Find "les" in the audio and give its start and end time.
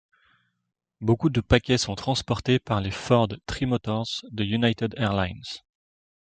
2.81-2.89